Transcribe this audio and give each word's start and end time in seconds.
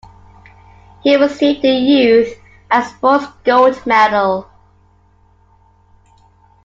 He 1.03 1.15
received 1.15 1.61
the 1.61 1.67
Youth 1.69 2.33
and 2.71 2.83
Sports 2.83 3.27
gold 3.43 3.85
medal. 3.85 4.49